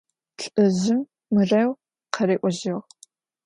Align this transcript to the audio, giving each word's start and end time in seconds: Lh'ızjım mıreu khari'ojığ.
Lh'ızjım 0.41 1.01
mıreu 1.33 1.69
khari'ojığ. 2.13 2.77